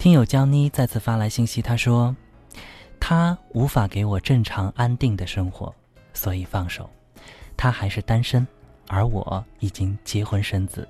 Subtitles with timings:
[0.00, 2.16] 听友江妮再次发来信息，她说
[2.98, 5.74] ：“他无法给我正常安定的生活，
[6.14, 6.88] 所以放手。
[7.54, 8.48] 他还是单身，
[8.88, 10.88] 而我已经结婚生子，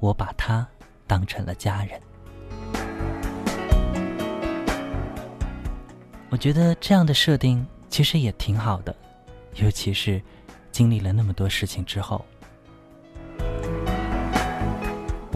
[0.00, 0.66] 我把他
[1.06, 2.00] 当成了家人。”
[6.30, 8.96] 我觉得这样的设定其实也挺好的，
[9.56, 10.18] 尤其是
[10.72, 12.24] 经历了那么多事情之后。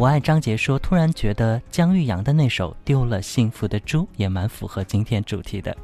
[0.01, 5.77] 我爱张杰说：“突然觉得姜育阳的那首《丢了幸福的猪》也蛮符合今天主题的。”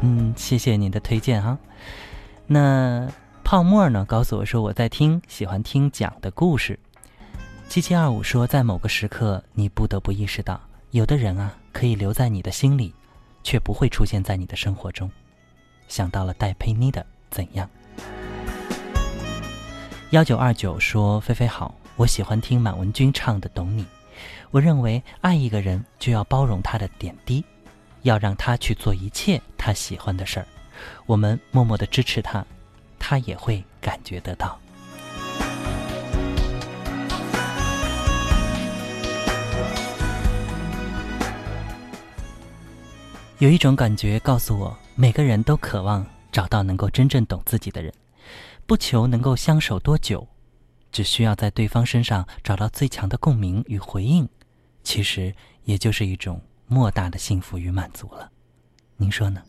[0.00, 1.58] 嗯，谢谢您的推荐哈。
[2.46, 3.06] 那
[3.44, 4.02] 泡沫呢？
[4.06, 6.80] 告诉我说我在听，喜欢听讲的故事。
[7.68, 10.58] 七七二五说，在某个时刻，你不得不意识到，
[10.92, 12.94] 有的人啊，可以留在你的心里，
[13.42, 15.10] 却不会出现在你的生活中。
[15.86, 17.68] 想到了戴佩妮的《怎样》。
[20.12, 23.82] 幺九二九说：“菲菲好。”我喜欢听满文军唱的《懂你》，
[24.52, 27.44] 我认为爱一个人就要包容他的点滴，
[28.02, 30.46] 要让他去做一切他喜欢的事儿，
[31.06, 32.46] 我们默默的支持他，
[33.00, 34.56] 他也会感觉得到。
[43.38, 47.92] 有一种感觉告诉我，每个人都渴望找到能够真正懂自己的人，
[48.66, 50.24] 不求能够相守多久。
[50.98, 54.28] 只需要在对方身上找到最强的共鸣与回应，
[54.82, 55.32] 其实
[55.62, 58.28] 也就是一种莫大的幸福与满足了。
[58.96, 59.40] 您说呢？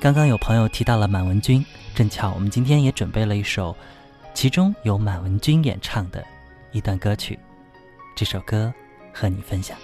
[0.00, 1.62] 刚刚有朋友提到了满文军，
[1.94, 3.76] 正巧我们今天也准备了一首，
[4.32, 6.24] 其中有满文军演唱的
[6.72, 7.38] 一段歌曲，
[8.16, 8.72] 这首歌
[9.12, 9.76] 和你分享。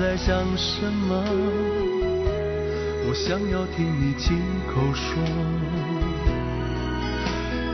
[0.00, 1.22] 在想什么。
[3.06, 5.22] 我想要听你亲口说，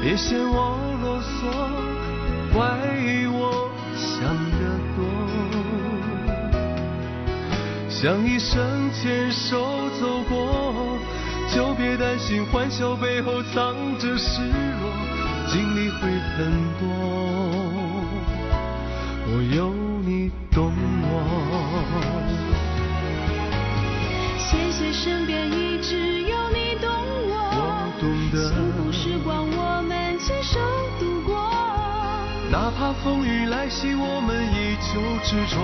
[0.02, 1.38] 别嫌我啰嗦，
[2.52, 2.58] 怪
[3.30, 4.60] 我想得
[4.96, 4.98] 多。
[7.88, 10.98] 想一生牵手走过，
[11.54, 14.92] 就别担心欢笑背后藏着失落，
[15.46, 16.50] 经历会很
[16.80, 16.84] 多，
[19.28, 19.70] 我有
[33.06, 35.54] 风雨来袭，我们依旧执着。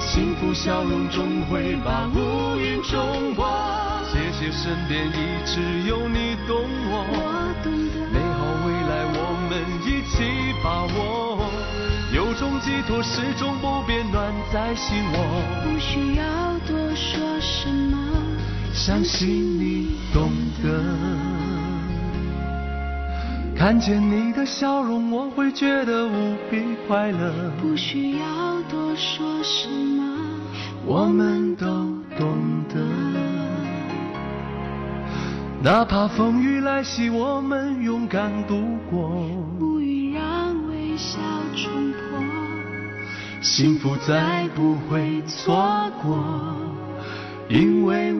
[0.00, 3.48] 幸福笑容终会把乌云冲破。
[4.12, 6.60] 谢谢身边一直有你懂
[6.92, 6.92] 我，
[8.12, 11.48] 美好未来我们一起把握。
[12.12, 15.16] 有种寄托始终不变，暖在心窝。
[15.64, 17.96] 不需要多说什么。
[18.74, 19.26] 相信
[19.58, 20.30] 你懂
[23.58, 27.50] 看见你的笑容，我会觉得无比快乐。
[27.60, 30.04] 不需要多说什么，
[30.86, 31.66] 我们都
[32.16, 32.38] 懂
[32.72, 32.78] 得。
[35.60, 39.26] 哪怕风雨来袭，我们勇敢度过。
[39.58, 41.18] 乌云让微笑
[41.56, 42.20] 冲破，
[43.42, 46.16] 幸福再不会错过。
[47.48, 48.12] 因为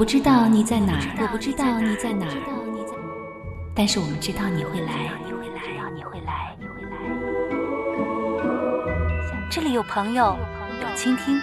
[0.00, 2.32] 不知道你在哪儿，我不知道你在哪儿，
[3.74, 5.12] 但是我们知道你会来。
[9.50, 10.38] 这里有朋友，
[10.80, 11.38] 有倾听，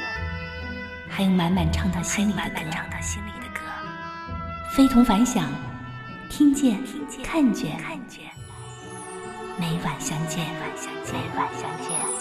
[1.07, 3.61] 还有满满唱到心里的歌。
[4.71, 5.45] 非同凡响，
[6.27, 6.79] 听见，
[7.23, 7.77] 看见，
[9.59, 10.43] 每晚相见，
[11.13, 12.16] 每晚相见。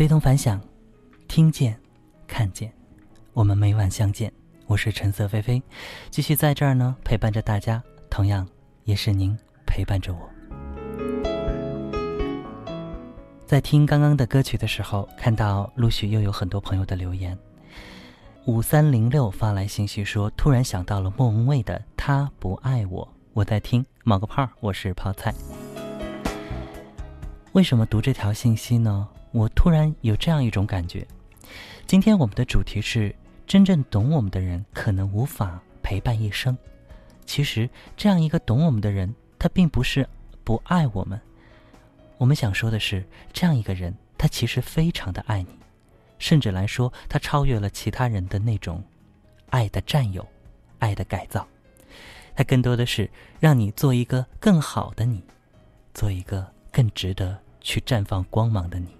[0.00, 0.58] 非同凡响，
[1.28, 1.78] 听见，
[2.26, 2.72] 看见，
[3.34, 4.32] 我们每晚相见。
[4.66, 5.62] 我是橙色菲菲，
[6.08, 8.48] 继续在这儿呢，陪伴着大家，同样
[8.84, 10.20] 也是您陪伴着我。
[13.44, 17.36] 在听刚刚的歌曲的时候，看到陆续又有很多朋友的留言。
[18.46, 25.34] 五三零六发来信息说，突然想到了莫文蔚的《他不爱我》，我在听，冒个泡，我是泡菜。
[27.52, 29.06] 为什么读这条信息呢？
[29.32, 31.06] 我突然有这样一种感觉，
[31.86, 33.14] 今天我们的主题是。
[33.46, 36.56] 真正懂我们的人可能无法陪伴一生。
[37.26, 40.08] 其实，这样一个懂我们的人，他并不是
[40.44, 41.20] 不爱我们。
[42.16, 45.48] 我们想说的是，这样一个人，他其实非常的爱你，
[46.20, 48.84] 甚至来说，他超越了其他人的那种
[49.48, 50.24] 爱的占有、
[50.78, 51.44] 爱的改造。
[52.36, 53.10] 他更多的是
[53.40, 55.20] 让你做一个更好的你，
[55.92, 58.99] 做一个更值得去绽放光芒的你。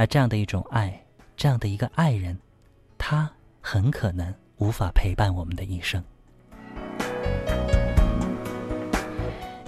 [0.00, 1.04] 而这样的一种爱，
[1.36, 2.38] 这样的一个爱人，
[2.96, 3.30] 他。
[3.62, 6.02] 很可能无法陪伴我们的一生。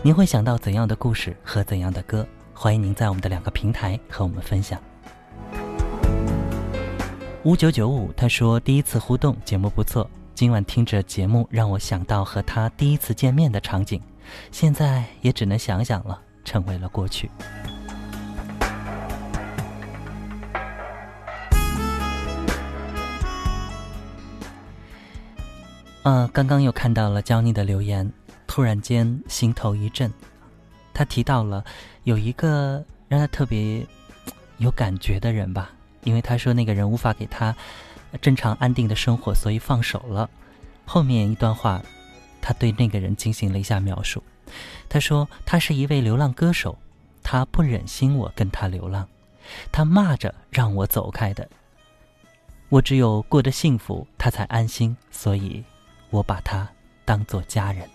[0.02, 2.26] 您会想到怎样的故事和怎样的歌？
[2.54, 4.80] 欢迎您在我们的两个平台和我们分享。
[7.44, 14.00] 五九九五他说第一次互动节目不错，今晚听着节目让我想到和他第一次见面的场景，
[14.50, 17.30] 现在也只能想想了，成为了过去。
[26.04, 28.10] 嗯，刚刚又看到了娇妮的留言，
[28.46, 30.12] 突然间心头一震。
[30.92, 31.64] 他提到了
[32.02, 33.86] 有一个让他特别
[34.58, 35.70] 有感觉的人吧，
[36.02, 37.54] 因为他说那个人无法给他
[38.20, 40.28] 正常安定的生活，所以放手了。
[40.84, 41.80] 后面一段话，
[42.40, 44.22] 他对那个人进行了一下描述。
[44.88, 46.76] 他说他是一位流浪歌手，
[47.22, 49.08] 他不忍心我跟他流浪，
[49.70, 51.48] 他骂着让我走开的。
[52.68, 55.62] 我只有过得幸福，他才安心，所以。
[56.12, 56.68] 我把他
[57.06, 57.88] 当做家人。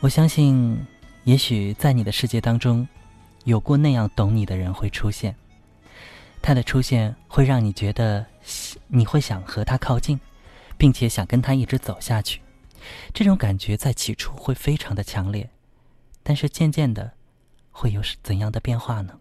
[0.00, 0.78] 我相信，
[1.24, 2.86] 也许在你的世界当中，
[3.44, 5.34] 有过那样懂你的人会出现。
[6.42, 8.26] 他的出现会让你觉得，
[8.86, 10.20] 你会想和他靠近，
[10.76, 12.42] 并且想跟他一直走下去。
[13.14, 15.48] 这种感觉在起初会非常的强烈。
[16.24, 17.12] 但是渐渐的，
[17.70, 19.20] 会有怎样的变化呢？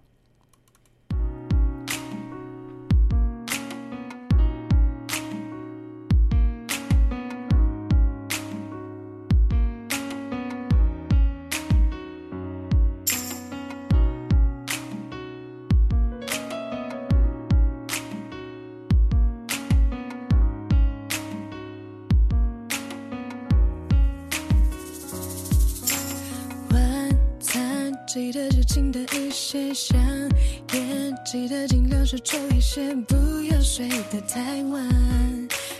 [33.08, 33.16] 不
[33.52, 34.90] 要睡得太晚，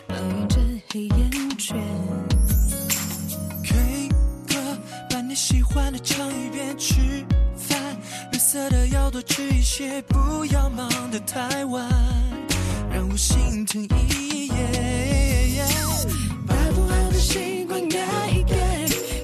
[0.08, 0.58] 抱怨着
[0.92, 1.76] 黑眼圈。
[3.64, 4.10] K
[4.48, 4.78] 歌，
[5.10, 6.78] 把你喜欢的唱一遍。
[6.78, 7.26] 吃
[7.58, 7.98] 饭，
[8.32, 11.90] 绿色的要多吃一些，不要忙得太晚，
[12.92, 15.66] 让我心疼一夜。
[16.46, 17.98] 把不好的习惯改
[18.30, 18.56] 一改。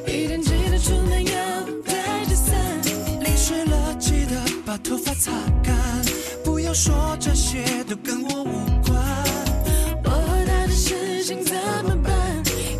[0.08, 2.82] 一天记得出门要带着伞。
[3.22, 6.29] 淋湿了记得把头发擦干，不
[6.70, 8.54] 要说这些都跟我无
[8.86, 8.96] 关。
[10.04, 12.14] 我和他的事情怎么办？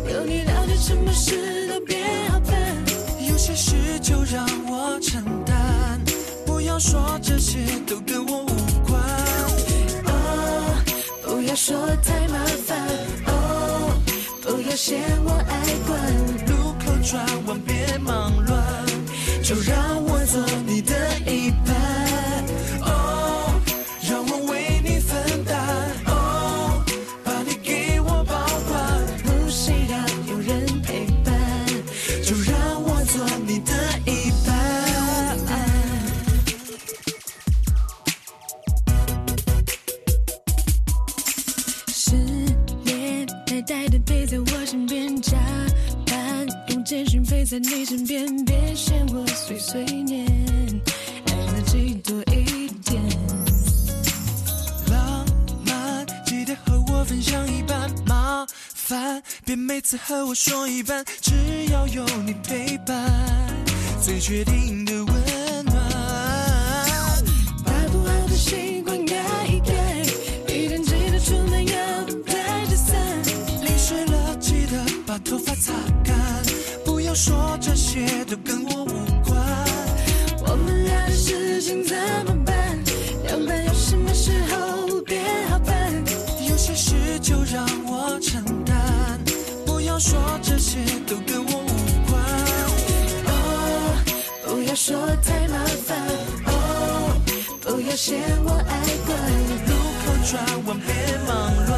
[0.08, 2.54] 有你了解，什么事都变好办。
[3.28, 6.00] 有些事就让我承担，
[6.46, 8.54] 不要说这些都跟我无
[8.86, 9.02] 关。
[10.04, 10.80] 哦，
[11.24, 12.78] 不要说太麻烦。
[13.26, 14.00] 哦，
[14.40, 15.98] 不要嫌我爱管。
[16.46, 18.86] 路口转弯别忙乱，
[19.42, 19.89] 就让
[47.62, 50.26] 你身边，别嫌我碎碎念，
[51.26, 53.02] 爱自己多一点。
[54.90, 55.26] 浪
[55.66, 62.96] 漫，记得和我分享一半，麻烦别每次和我说一半，只要有你陪伴，
[64.02, 64.79] 最确定
[98.00, 99.10] 嫌我爱管。
[99.68, 100.32] 路口转
[100.64, 100.88] 弯别
[101.28, 101.30] 忙
[101.68, 101.76] 乱，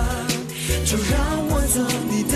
[0.86, 1.18] 就让
[1.50, 1.76] 我做
[2.08, 2.34] 你的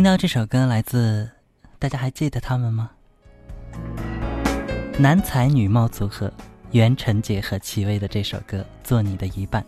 [0.00, 1.28] 听到这首歌来自，
[1.78, 2.90] 大家还记得他们吗？
[4.98, 6.32] 男才女貌组合
[6.70, 9.62] 袁晨杰和戚薇的这首歌《做你的一半》，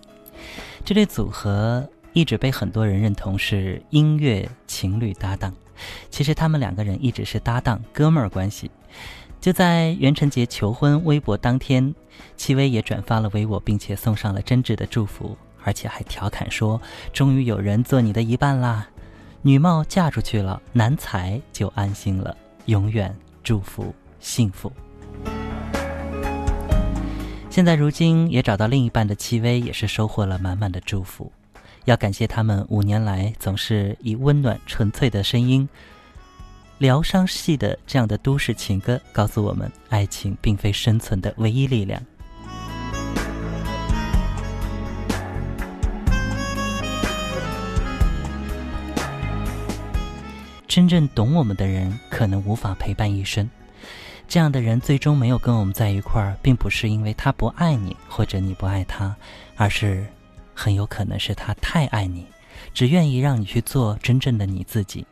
[0.87, 5.53] 这对组合一直被很多人认同是音乐情侣搭档。
[6.09, 8.71] 其实他们两个人一直是搭档哥们儿关系。
[9.39, 11.95] 就在袁晨杰求婚微博当天，
[12.39, 16.81] 戚薇也转发了微博，并且送上了真挚的祝福，而且还调侃说
[17.13, 18.89] ：“终于有人做你的一半啦！”
[19.45, 24.73] 女貌嫁出去了，男才就安心了，永远祝福幸福。
[27.51, 31.31] 现在如今也找到另一半的戚薇，也是收获了满满的祝福。
[31.87, 35.69] 要感谢他们五年来总是以温暖纯粹的声音，
[36.79, 42.01] 疗伤系的这样的都市情歌，告诉我们爱情并非生存的唯一力量。
[50.75, 53.47] 真正懂我们的人，可能无法陪伴一生。
[54.27, 59.15] 这样的人最终没有跟我们在一块儿，并不是因为他不爱你，或者你不爱他，
[59.55, 60.07] 而是
[60.55, 62.25] 很有可能是他太爱你，
[62.73, 65.07] 只愿意让你去做真正的你自己。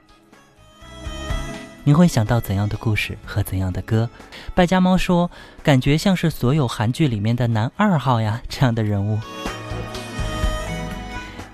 [1.85, 4.09] 你会想到怎样的故事和怎样的歌？
[4.55, 5.31] 败家猫说，
[5.62, 9.19] 感觉像是所有韩剧里面的男二号呀，这样的人物。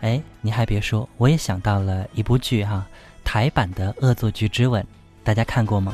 [0.03, 2.87] 哎，你还别说，我也想到了一部剧哈，
[3.27, 4.81] 台版的《恶作剧之吻》，
[5.25, 5.93] 大家看过吗？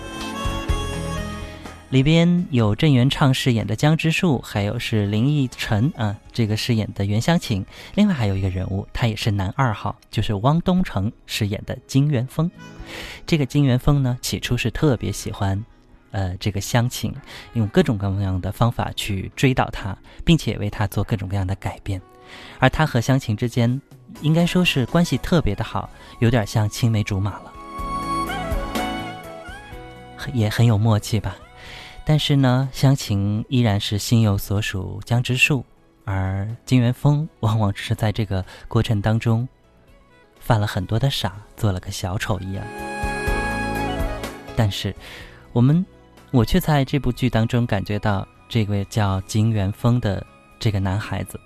[1.88, 7.64] 里边有郑元畅饰演的江直树，还有是林依晨啊，这个饰演的袁湘琴。
[7.94, 12.50] 另外还有一个人物，他也是男二号，就是汪东城饰演的金元峰。
[13.26, 15.64] 这个金元峰呢，起初是特别喜欢，
[16.10, 17.14] 呃，这个湘琴，
[17.54, 22.00] 用各种各样的方法去追到她，并且为她做各种各样的改变。
[22.58, 23.82] 而他和湘琴之间，
[24.21, 25.88] 应该说是关系特别的好，
[26.19, 27.52] 有点像青梅竹马了，
[30.33, 31.37] 也很有默契吧。
[32.04, 35.64] 但是呢，湘琴依然是心有所属江直树，
[36.04, 39.49] 而金元峰往往只是在这个过程当中
[40.40, 42.64] 犯了很多的傻，做了个小丑一样。
[44.57, 44.95] 但是，
[45.52, 45.87] 我们
[46.31, 50.26] 我却在这部剧当中感觉到，这位叫金元峰的
[50.59, 51.40] 这个男孩子，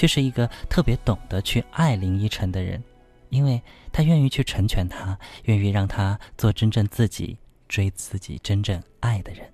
[0.00, 2.82] 却是一个特别懂得去爱林依晨的人，
[3.28, 3.60] 因为
[3.92, 7.36] 他愿意去成全她，愿意让她做真正自己，
[7.68, 9.46] 追自己真正爱的人。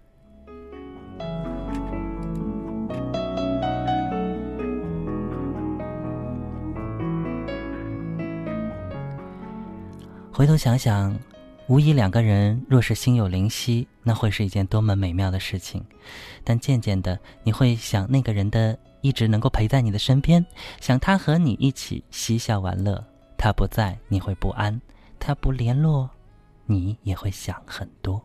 [10.33, 11.19] 回头想想，
[11.67, 15.85] 无疑两个人若是心有灵犀，那会是一件多么美妙的事情。
[16.45, 20.45] 但渐渐的，你会想那个人的一直能够陪在你的身边，
[20.81, 23.05] 想他和你一起嬉笑玩乐。
[23.39, 24.81] 他不在，你会不安；
[25.21, 26.11] 他不联络，
[26.65, 28.21] 你也会想很多。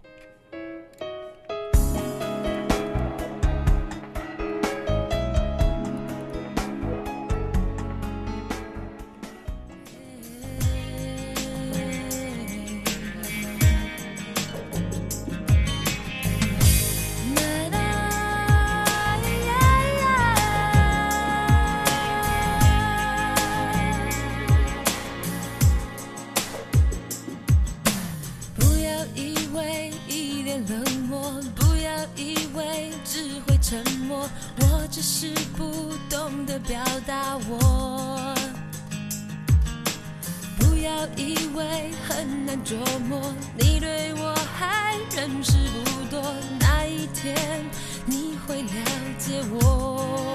[42.64, 42.76] 琢
[43.10, 45.54] 磨，你对我还认识
[45.84, 46.22] 不多，
[46.60, 47.36] 那一天
[48.06, 48.70] 你会了
[49.18, 50.34] 解我。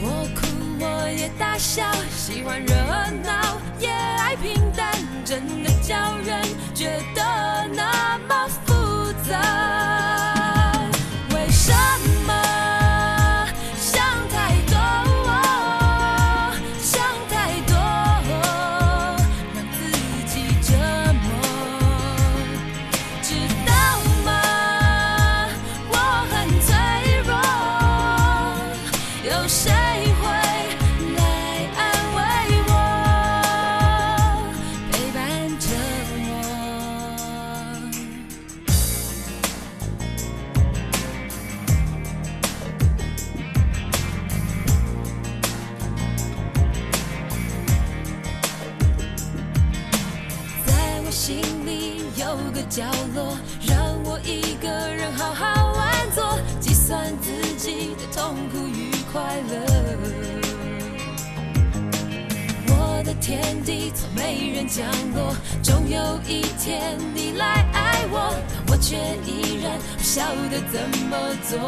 [0.00, 0.46] 我哭
[0.80, 1.84] 我也大笑，
[2.16, 2.74] 喜欢热
[3.22, 4.92] 闹也爱平淡，
[5.24, 6.42] 真的叫人
[6.74, 7.22] 觉得
[59.12, 59.54] 快乐。
[62.68, 68.34] 我的天地从没人降落，终有一天你来爱我，
[68.68, 71.16] 我却依然不晓得怎么
[71.48, 71.58] 做。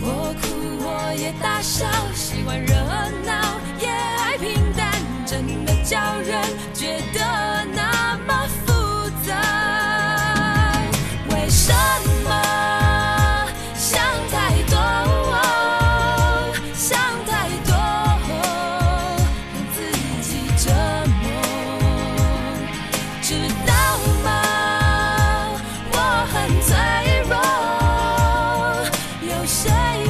[0.00, 0.06] 我
[0.40, 0.46] 哭
[0.80, 2.74] 我也大笑，喜欢热
[3.26, 4.90] 闹也爱平淡，
[5.26, 7.97] 真的叫人觉得那
[29.38, 30.07] 有谁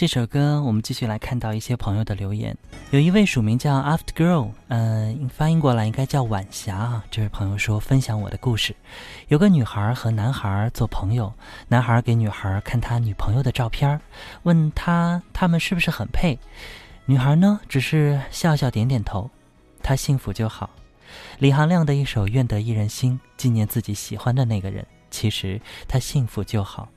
[0.00, 2.56] 这首歌，我们继续来看到一些朋友的留言。
[2.90, 7.04] 有一位署名叫 After Girl，呃，翻译过来应该叫晚霞啊。
[7.10, 8.74] 这位朋友说，分享我的故事：
[9.28, 11.30] 有个女孩和男孩做朋友，
[11.68, 14.00] 男孩给女孩看他女朋友的照片，
[14.44, 16.38] 问他他们是不是很配。
[17.04, 19.30] 女孩呢，只是笑笑点点头，
[19.82, 20.70] 她幸福就好。
[21.40, 24.82] 李行亮的一首《愿得一人心》，纪念自己喜欢的那个人。
[25.10, 26.88] 其实他幸福就好，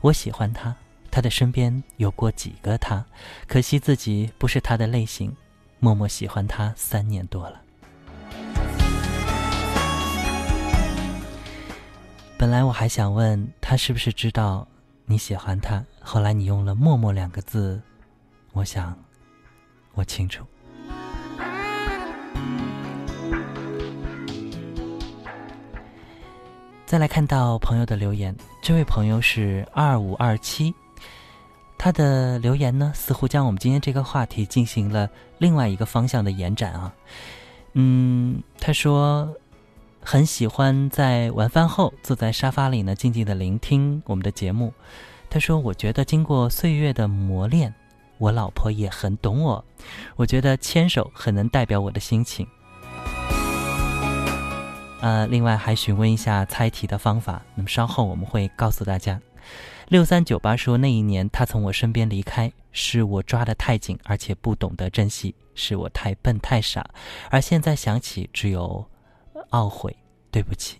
[0.00, 0.72] 我喜欢他。
[1.14, 3.04] 他的身边有过几个他，
[3.46, 5.32] 可惜自己不是他的类型，
[5.78, 7.62] 默默喜欢他三年多了。
[12.36, 14.66] 本来我还想问他是不是知道
[15.04, 17.80] 你喜欢他，后来你用了“默默”两个字，
[18.50, 18.98] 我想
[19.92, 20.44] 我清楚。
[26.84, 30.74] 再来看到朋友的留言，这位朋友是二五二七，
[31.84, 36.90] 他的留言呢，似乎将我们今天这个话题进行了另外一个方向的延展啊。
[37.74, 39.28] 嗯，他说
[40.00, 44.72] 很喜欢在晚饭后坐在沙发里呢，静静的聆听我们的节目。
[45.28, 47.74] 他说，我觉得经过岁月的磨练，
[48.16, 49.62] 我老婆也很懂我。
[50.16, 52.48] 我觉得牵手很能代表我的心情。
[55.02, 59.20] 呃，另外还询问一下猜题的方法，那么稍后我们会告诉大家。
[59.88, 66.84] 六三九八说，那一年他从我身边离开，是我抓得太紧，而且不懂得珍惜，是我太笨太傻，
[67.30, 68.84] 而现在想起只有
[69.50, 69.94] 懊悔，
[70.30, 70.78] 对不起，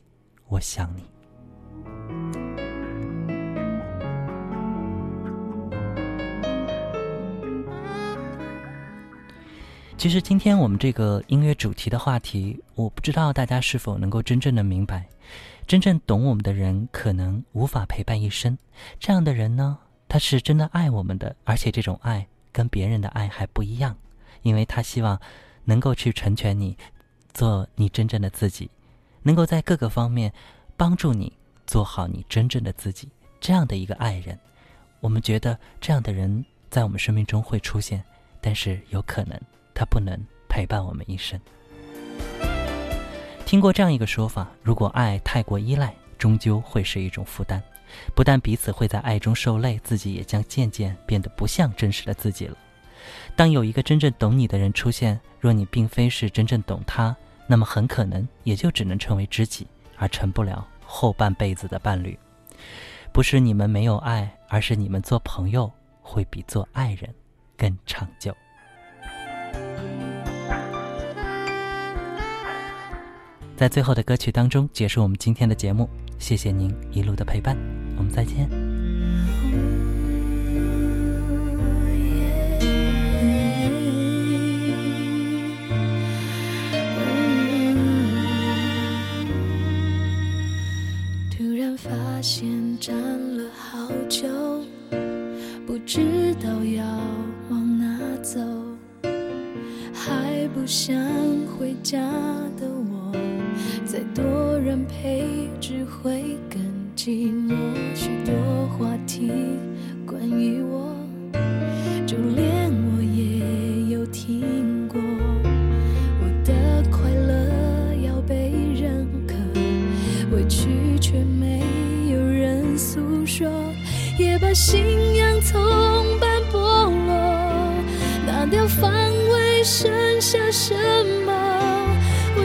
[0.49, 1.03] 我想你。
[9.97, 15.07] 其实今天我们这个音乐主题的话题，我不知道大家是否能够真正的明白，
[15.67, 18.57] 真正懂我们的人可能无法陪伴一生。
[19.01, 23.97] 这样的人呢，他是真的爱我们的，而且这种爱跟别人的爱还不一样，
[24.43, 25.19] 因为他希望
[25.65, 26.77] 能够去成全你，
[27.33, 28.71] 做你真正的自己，
[29.23, 30.33] 能够在各个方面
[30.77, 31.33] 帮助你
[31.67, 33.09] 做好你真正的自己。
[33.41, 34.39] 这样的一个爱人，
[35.01, 38.05] 我们觉得这样的人在我们生命中会出现，
[38.41, 39.41] 但是有可能
[39.75, 41.41] 他不能陪伴我们一生。
[43.45, 47.63] 听过这样一个说法：如果爱太过依赖，终究会是一种负担。
[48.15, 52.57] 不但彼此会在爱中受累，自己也将渐渐变得不像真实的自己了。
[53.37, 57.15] 当有一个真正懂你的人出现，若你并非是真正懂他，
[57.47, 62.19] 那么很可能也就只能成为知己，而成不了后半辈子的伴侣。
[63.13, 67.15] 不是你们没有爱，而是你们做朋友会比做爱人
[67.57, 68.35] 更长久。
[73.57, 75.89] 在最后的歌曲当中结束我们今天的节目，
[76.19, 77.57] 谢谢您一路的陪伴，
[77.97, 78.74] 我们再见。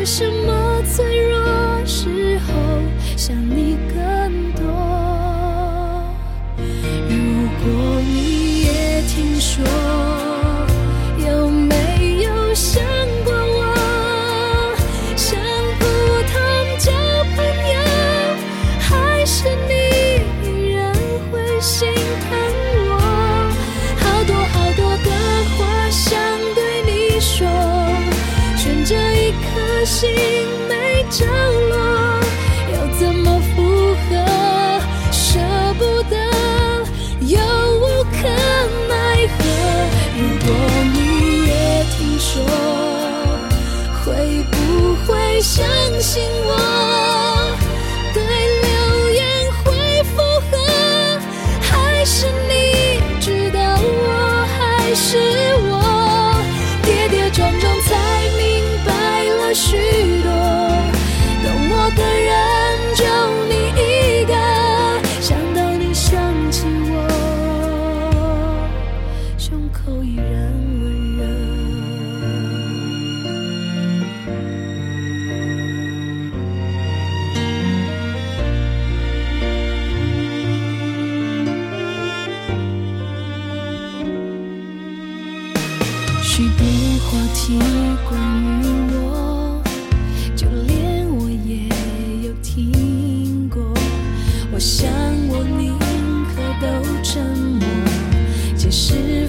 [0.10, 0.39] 为什
[46.10, 46.49] 心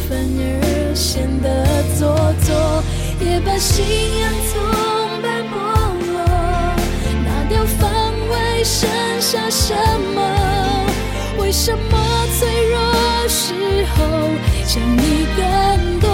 [0.08, 1.48] 反而显得
[1.98, 2.48] 做作，
[3.20, 3.84] 也把信
[4.20, 4.52] 仰从
[5.22, 5.52] 般剥
[6.10, 6.18] 落，
[7.24, 7.80] 拿掉防
[8.30, 8.88] 卫，剩
[9.20, 9.74] 下什
[10.14, 10.18] 么？
[11.38, 11.78] 为什么
[12.38, 12.74] 脆弱
[13.28, 13.54] 时
[13.94, 13.98] 候
[14.66, 15.40] 想你更
[16.00, 16.08] 多？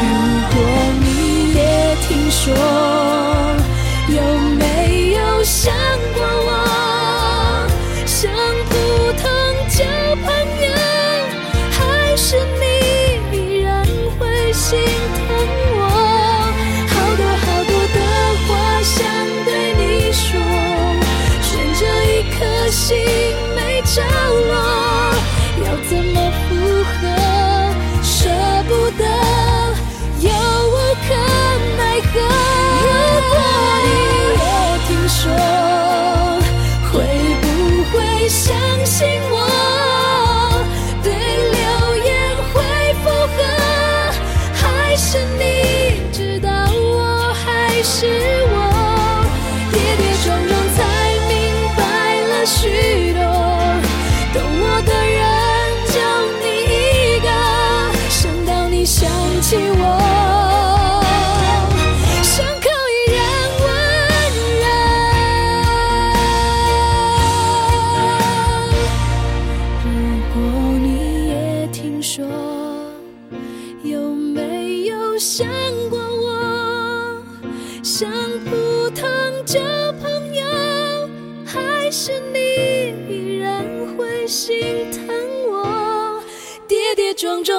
[0.00, 0.04] 如
[0.52, 0.56] 果
[1.00, 1.60] 你也
[2.08, 2.54] 听说，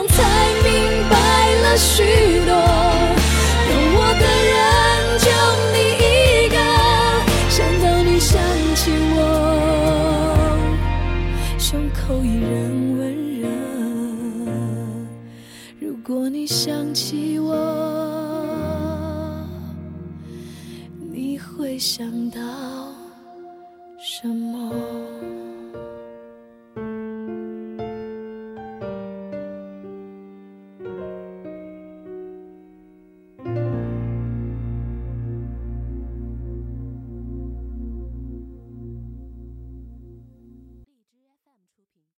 [0.09, 0.23] 才
[0.61, 2.03] 明白了许
[2.45, 2.53] 多，